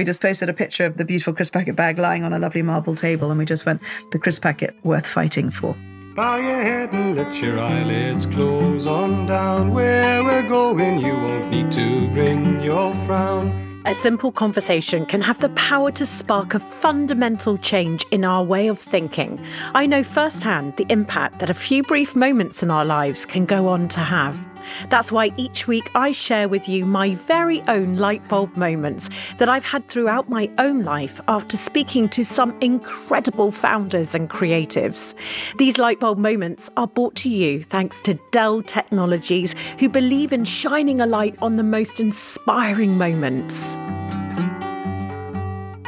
[0.00, 2.62] we just posted a picture of the beautiful crisp packet bag lying on a lovely
[2.62, 5.76] marble table, and we just went, the crisp packet worth fighting for.
[6.14, 9.74] Bow your head and let your eyelids close on down.
[9.74, 13.82] Where we're going, you won't need to bring your frown.
[13.84, 18.68] A simple conversation can have the power to spark a fundamental change in our way
[18.68, 19.38] of thinking.
[19.74, 23.68] I know firsthand the impact that a few brief moments in our lives can go
[23.68, 24.34] on to have.
[24.88, 29.08] That's why each week I share with you my very own light bulb moments
[29.38, 35.14] that I've had throughout my own life after speaking to some incredible founders and creatives.
[35.58, 40.44] These light bulb moments are brought to you thanks to Dell Technologies, who believe in
[40.44, 43.76] shining a light on the most inspiring moments.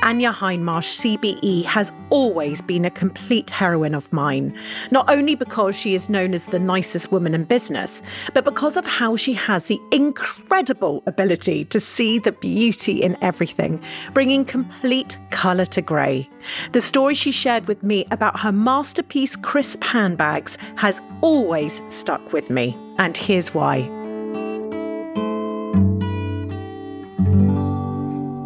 [0.02, 4.54] Anya Hindmarch, CBE, has always been a complete heroine of mine.
[4.90, 8.02] Not only because she is known as the nicest woman in business,
[8.34, 13.80] but because of how she has the incredible ability to see the beauty in everything,
[14.12, 16.28] bringing complete colour to grey.
[16.72, 22.50] The story she shared with me about her masterpiece crisp handbags has always stuck with
[22.50, 24.01] me, and here's why.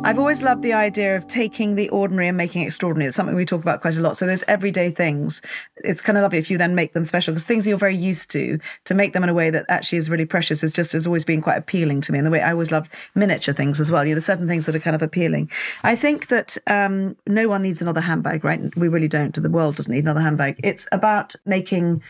[0.07, 3.09] I've always loved the idea of taking the ordinary and making it extraordinary.
[3.09, 4.17] It's something we talk about quite a lot.
[4.17, 5.43] So there's everyday things.
[5.79, 8.31] It's kind of lovely if you then make them special because things you're very used
[8.31, 11.09] to, to make them in a way that actually is really precious is just has
[11.09, 12.19] always been quite appealing to me.
[12.21, 14.05] And the way I always loved miniature things as well.
[14.05, 15.51] You know, there's certain things that are kind of appealing.
[15.83, 18.61] I think that um, no one needs another handbag, right?
[18.77, 19.35] We really don't.
[19.35, 20.61] The world doesn't need another handbag.
[20.63, 22.01] It's about making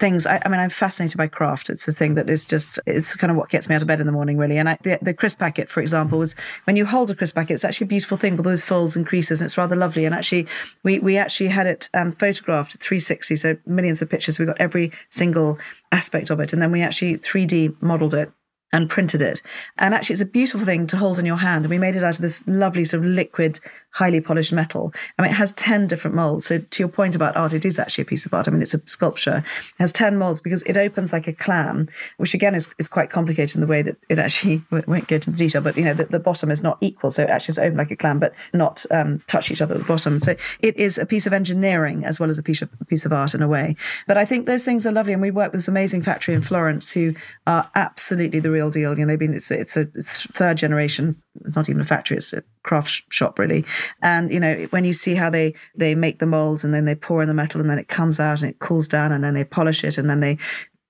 [0.00, 0.26] things.
[0.26, 1.70] I, I, mean, I'm fascinated by craft.
[1.70, 4.00] It's a thing that is just, it's kind of what gets me out of bed
[4.00, 4.56] in the morning, really.
[4.56, 6.34] And I, the, the crisp packet, for example, was
[6.64, 9.06] when you hold a crisp packet, it's actually a beautiful thing with those folds and
[9.06, 10.04] creases, and it's rather lovely.
[10.04, 10.48] And actually,
[10.82, 14.38] we, we actually had it um, photographed 360, so millions of pictures.
[14.38, 15.58] We got every single
[15.92, 16.52] aspect of it.
[16.52, 18.32] And then we actually 3D modeled it
[18.72, 19.42] and printed it.
[19.78, 21.64] And actually, it's a beautiful thing to hold in your hand.
[21.64, 23.58] And we made it out of this lovely sort of liquid,
[23.90, 24.92] highly polished metal.
[25.18, 26.46] I mean, it has 10 different molds.
[26.46, 28.46] So, to your point about art, it is actually a piece of art.
[28.46, 29.44] I mean, it's a sculpture.
[29.78, 33.10] It has 10 molds because it opens like a clam, which again is, is quite
[33.10, 35.94] complicated in the way that it actually, won't go into the detail, but you know,
[35.94, 37.10] the, the bottom is not equal.
[37.10, 39.80] So, it actually is open like a clam, but not um, touch each other at
[39.80, 40.20] the bottom.
[40.20, 43.04] So, it is a piece of engineering as well as a piece of, a piece
[43.04, 43.74] of art in a way.
[44.06, 45.12] But I think those things are lovely.
[45.12, 47.14] And we work with this amazing factory in Florence who
[47.46, 48.98] are absolutely the real deal.
[48.98, 51.22] You know, they've been, it's, it's a third generation.
[51.46, 53.64] It's not even a factory, it's a craft shop really.
[54.02, 56.94] And, you know, when you see how they, they make the molds and then they
[56.94, 59.34] pour in the metal and then it comes out and it cools down and then
[59.34, 60.36] they polish it and then they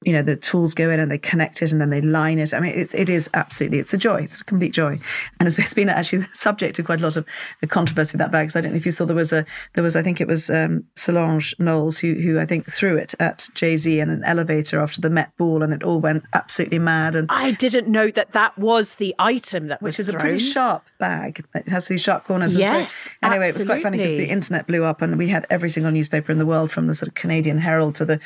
[0.04, 2.54] you know the tools go in and they connect it and then they line it.
[2.54, 4.22] I mean, it's it is absolutely it's a joy.
[4.22, 4.98] It's a complete joy,
[5.38, 7.26] and it's, been actually the subject of quite a lot of
[7.68, 8.44] controversy that bag.
[8.44, 9.44] Because I don't know if you saw there was a
[9.74, 13.14] there was I think it was um, Solange Knowles who who I think threw it
[13.20, 16.78] at Jay Z in an elevator after the Met Ball, and it all went absolutely
[16.78, 17.14] mad.
[17.14, 20.20] And I didn't know that that was the item that which was is thrown.
[20.20, 21.44] a pretty sharp bag.
[21.54, 22.54] It has these sharp corners.
[22.54, 25.28] and so- Yes, anyway, it was quite funny because the internet blew up, and we
[25.28, 28.18] had every single newspaper in the world, from the sort of Canadian Herald to the,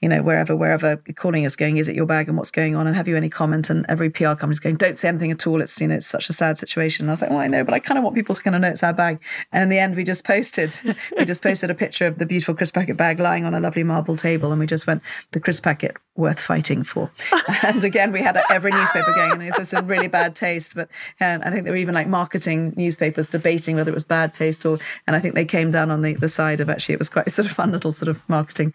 [0.00, 2.28] you know, wherever wherever calling us, going, "Is it your bag?
[2.28, 2.86] And what's going on?
[2.86, 5.60] And have you any comment?" And every PR company's going, "Don't say anything at all.
[5.60, 7.64] It's you know, it's such a sad situation." And I was like, "Well, I know,
[7.64, 9.20] but I kind of want people to kind of know it's our bag."
[9.52, 10.78] And in the end, we just posted,
[11.18, 13.84] we just posted a picture of the beautiful crisp packet bag lying on a lovely
[13.84, 17.10] marble table, and we just went, "The crisp packet worth fighting for."
[17.62, 20.74] and again, we had every newspaper going, and it's just a really bad taste.
[20.74, 20.88] But
[21.20, 24.64] um, I think there were even like marketing newspapers debating whether it was bad taste
[24.66, 27.08] or, and I think they came down on the the side of actually it was
[27.08, 28.74] quite a sort of fun little sort of marketing.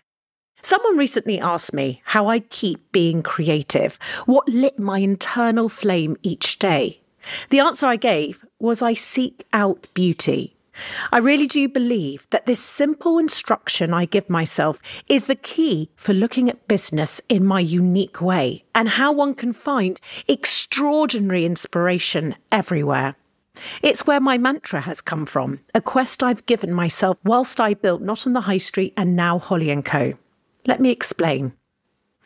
[0.62, 6.60] Someone recently asked me how I keep being creative, what lit my internal flame each
[6.60, 7.02] day.
[7.50, 10.56] The answer I gave was I seek out beauty.
[11.12, 16.14] I really do believe that this simple instruction I give myself is the key for
[16.14, 23.16] looking at business in my unique way and how one can find extraordinary inspiration everywhere.
[23.84, 28.02] It's where my mantra has come from, a quest I've given myself whilst I built
[28.02, 30.14] Not on the High Street and now Holly & Co.
[30.66, 31.54] Let me explain.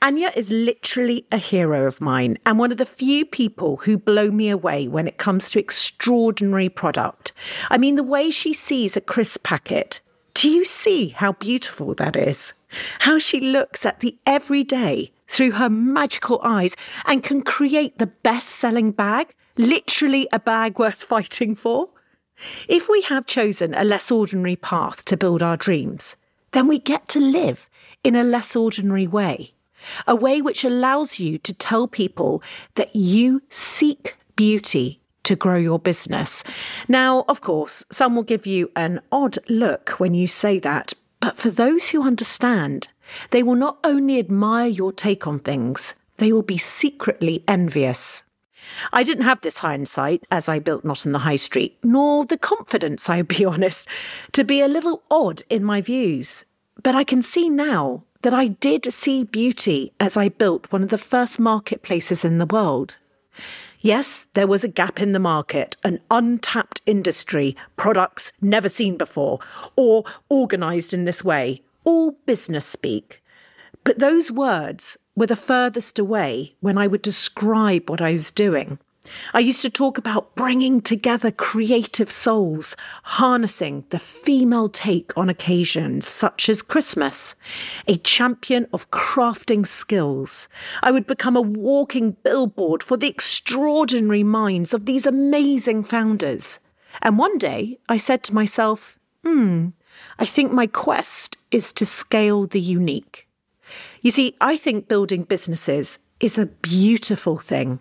[0.01, 4.29] Anya is literally a hero of mine and one of the few people who blow
[4.29, 7.31] me away when it comes to extraordinary product.
[7.69, 10.01] I mean, the way she sees a crisp packet.
[10.33, 12.53] Do you see how beautiful that is?
[12.99, 16.75] How she looks at the everyday through her magical eyes
[17.05, 21.89] and can create the best selling bag, literally a bag worth fighting for?
[22.67, 26.17] If we have chosen a less ordinary path to build our dreams,
[26.55, 27.69] then we get to live
[28.01, 29.53] in a less ordinary way.
[30.07, 32.41] A way which allows you to tell people
[32.75, 36.43] that you seek beauty to grow your business.
[36.87, 41.35] Now, of course, some will give you an odd look when you say that, but
[41.35, 42.87] for those who understand,
[43.31, 48.23] they will not only admire your take on things, they will be secretly envious.
[48.91, 52.37] I didn't have this hindsight as I built Not in the High Street, nor the
[52.37, 53.87] confidence, I'll be honest,
[54.33, 56.45] to be a little odd in my views.
[56.83, 60.89] But I can see now that I did see beauty as I built one of
[60.89, 62.97] the first marketplaces in the world.
[63.79, 69.39] Yes, there was a gap in the market, an untapped industry, products never seen before,
[69.75, 73.21] or organised in this way, all business speak.
[73.83, 78.79] But those words were the furthest away when I would describe what I was doing.
[79.33, 86.07] I used to talk about bringing together creative souls, harnessing the female take on occasions
[86.07, 87.35] such as Christmas,
[87.87, 90.47] a champion of crafting skills.
[90.81, 96.59] I would become a walking billboard for the extraordinary minds of these amazing founders.
[97.01, 99.69] And one day I said to myself, hmm,
[100.17, 103.24] I think my quest is to scale the unique.
[104.05, 107.79] You see, I think building businesses is a beautiful thing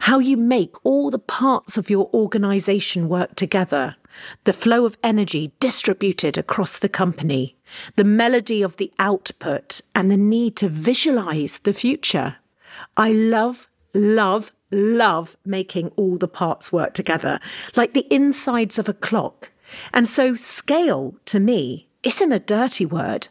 [0.00, 3.96] how you make all the parts of your organization work together,
[4.44, 7.58] the flow of energy distributed across the company,
[7.96, 12.36] the melody of the output, and the need to visualize the future.
[12.96, 17.38] I love, love, love making all the parts work together,
[17.76, 19.50] like the insides of a clock.
[19.92, 23.26] And so, scale to me isn't a dirty word,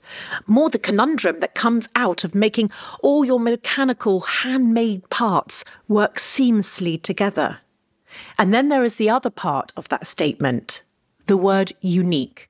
[0.46, 2.70] more the conundrum that comes out of making
[3.02, 7.60] all your mechanical handmade parts work seamlessly together.
[8.38, 10.84] And then there is the other part of that statement,
[11.28, 12.50] the word unique.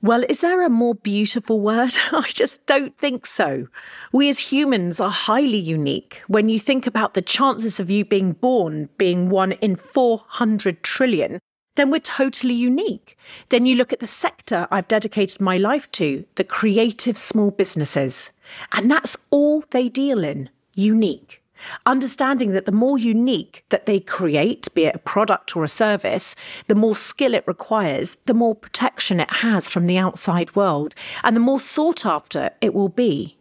[0.00, 1.90] Well, is there a more beautiful word?
[2.12, 3.66] I just don't think so.
[4.12, 6.22] We as humans are highly unique.
[6.28, 11.40] When you think about the chances of you being born being one in 400 trillion,
[11.74, 13.16] then we're totally unique.
[13.48, 18.30] Then you look at the sector I've dedicated my life to, the creative small businesses,
[18.72, 21.42] and that's all they deal in unique.
[21.86, 26.34] Understanding that the more unique that they create, be it a product or a service,
[26.66, 31.36] the more skill it requires, the more protection it has from the outside world, and
[31.36, 33.38] the more sought after it will be.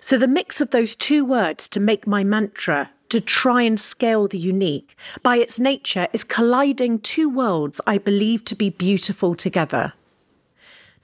[0.00, 4.26] So the mix of those two words to make my mantra to try and scale
[4.26, 9.92] the unique, by its nature, is colliding two worlds I believe to be beautiful together.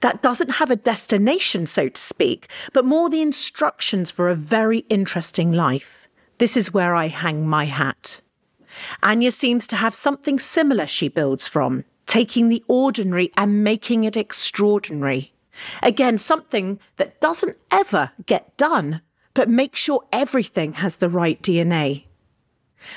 [0.01, 4.79] That doesn't have a destination, so to speak, but more the instructions for a very
[4.89, 6.07] interesting life.
[6.37, 8.21] This is where I hang my hat.
[9.01, 14.15] Anya seems to have something similar she builds from, taking the ordinary and making it
[14.15, 15.33] extraordinary.
[15.81, 19.01] Again, something that doesn't ever get done,
[19.37, 22.05] but make sure everything has the right DNA.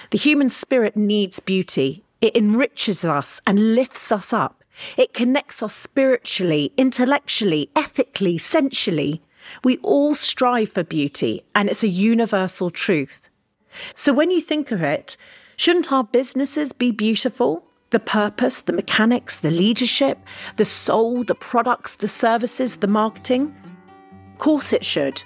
[0.09, 2.03] The human spirit needs beauty.
[2.23, 4.65] It enriches us and lifts us up.
[4.97, 9.21] It connects us spiritually, intellectually, ethically, sensually.
[9.65, 13.29] We all strive for beauty, and it's a universal truth.
[13.95, 15.19] So when you think of it,
[15.59, 17.67] shouldn't our businesses be beautiful?
[17.91, 20.17] The purpose, the mechanics, the leadership,
[20.57, 23.55] the soul, the products, the services, the marketing?
[24.33, 25.23] Of course it should.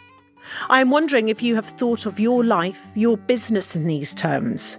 [0.69, 4.79] I am wondering if you have thought of your life, your business in these terms.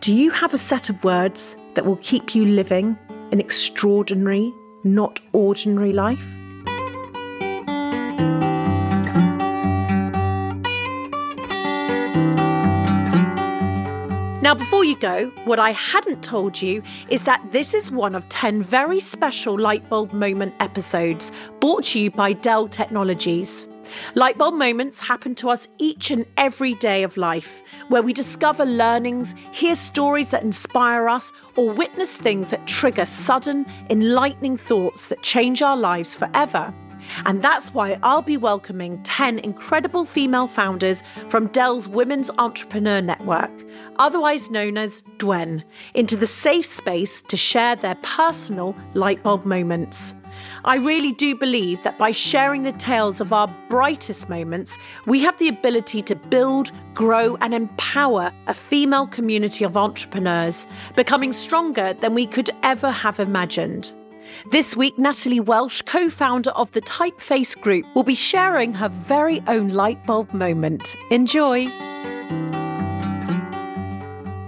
[0.00, 2.98] Do you have a set of words that will keep you living
[3.32, 4.52] an extraordinary,
[4.84, 6.34] not ordinary life?
[14.44, 18.28] Now, before you go, what I hadn't told you is that this is one of
[18.28, 23.66] 10 very special Lightbulb Moment episodes brought to you by Dell Technologies.
[24.14, 29.34] Lightbulb moments happen to us each and every day of life, where we discover learnings,
[29.52, 35.62] hear stories that inspire us, or witness things that trigger sudden, enlightening thoughts that change
[35.62, 36.72] our lives forever.
[37.26, 43.50] And that's why I'll be welcoming 10 incredible female founders from Dell's Women's Entrepreneur Network,
[43.96, 45.62] otherwise known as DWEN,
[45.94, 50.14] into the safe space to share their personal lightbulb moments.
[50.64, 55.38] I really do believe that by sharing the tales of our brightest moments, we have
[55.38, 62.14] the ability to build, grow, and empower a female community of entrepreneurs, becoming stronger than
[62.14, 63.92] we could ever have imagined.
[64.50, 69.42] This week, Natalie Welch, co founder of the Typeface Group, will be sharing her very
[69.46, 70.96] own lightbulb moment.
[71.10, 71.68] Enjoy!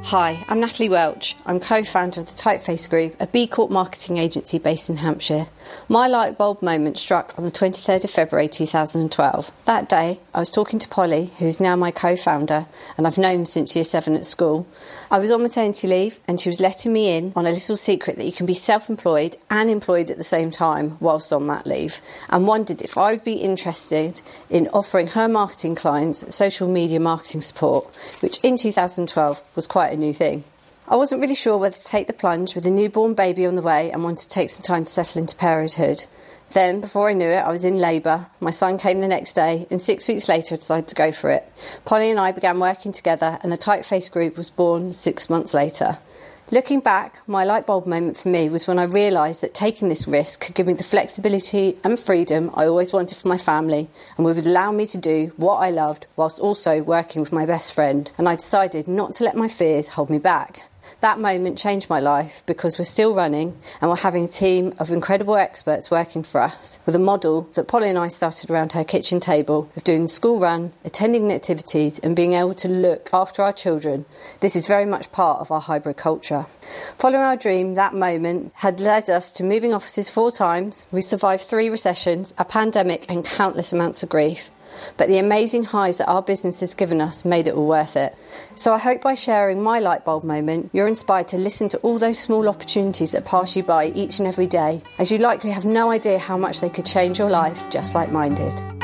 [0.07, 1.35] Hi, I'm Natalie Welch.
[1.47, 5.47] I'm co founder of the Typeface Group, a B Corp marketing agency based in Hampshire.
[5.89, 9.51] My light bulb moment struck on the 23rd of February 2012.
[9.67, 13.47] That day, I was talking to Polly, who's now my co founder, and I've known
[13.47, 14.67] since year seven at school.
[15.11, 18.17] I was on maternity leave, and she was letting me in on a little secret
[18.17, 21.67] that you can be self employed and employed at the same time whilst on that
[21.67, 24.21] leave, and wondered if I would be interested
[24.51, 27.87] in offering her marketing clients social media marketing support,
[28.21, 30.43] which in 2012 was quite a new thing.
[30.89, 33.63] I wasn't really sure whether to take the plunge with a newborn baby on the
[33.63, 36.07] way and wanted to take some time to settle into parenthood.
[36.53, 38.27] Then, before I knew it, I was in labour.
[38.39, 41.31] My son came the next day, and six weeks later, I decided to go for
[41.31, 41.45] it.
[41.85, 45.99] Polly and I began working together, and the Typeface Group was born six months later.
[46.53, 50.07] Looking back, my light bulb moment for me was when I realised that taking this
[50.07, 54.25] risk could give me the flexibility and freedom I always wanted for my family and
[54.25, 58.13] would allow me to do what I loved whilst also working with my best friend.
[58.17, 60.69] And I decided not to let my fears hold me back.
[61.01, 64.91] That moment changed my life because we're still running and we're having a team of
[64.91, 68.83] incredible experts working for us with a model that Polly and I started around her
[68.83, 73.43] kitchen table of doing the school run, attending activities, and being able to look after
[73.43, 74.07] our children.
[74.41, 76.45] This is very much part of our hybrid culture.
[76.99, 80.87] Following our dream, that moment had led us to moving offices four times.
[80.91, 84.51] We survived three recessions, a pandemic, and countless amounts of grief.
[84.97, 88.17] But the amazing highs that our business has given us made it all worth it.
[88.55, 91.99] So I hope by sharing my light bulb moment, you're inspired to listen to all
[91.99, 95.65] those small opportunities that pass you by each and every day, as you likely have
[95.65, 98.76] no idea how much they could change your life just like mine did.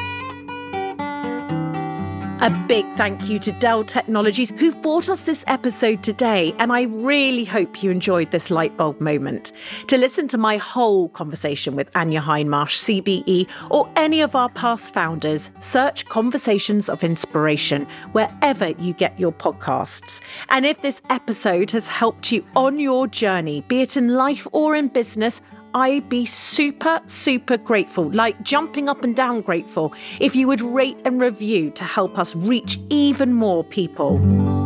[2.43, 6.83] A big thank you to Dell Technologies who've brought us this episode today, and I
[6.83, 9.53] really hope you enjoyed this light bulb moment.
[9.87, 14.93] To listen to my whole conversation with Anya Hindmarch, CBE, or any of our past
[14.93, 20.21] founders, search Conversations of Inspiration wherever you get your podcasts.
[20.49, 24.75] And if this episode has helped you on your journey, be it in life or
[24.75, 25.41] in business,
[25.75, 30.99] I'd be super, super grateful, like jumping up and down grateful, if you would rate
[31.05, 34.62] and review to help us reach even more people.